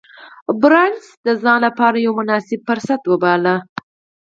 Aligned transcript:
بارنس 0.59 1.05
دا 1.25 1.33
د 1.37 1.39
ځان 1.43 1.59
لپاره 1.67 1.97
يو 2.05 2.11
مناسب 2.19 2.59
فرصت 2.67 3.01
وباله. 3.07 3.55